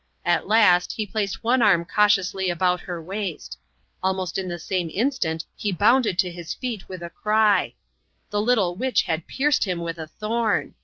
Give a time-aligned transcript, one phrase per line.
[0.25, 3.59] At last, he placed one arm cautiously about her waist;
[4.01, 7.75] almost in the same instant he bounded to his feet, with a cry;
[8.31, 10.73] the little witch had pierced him with a thorn.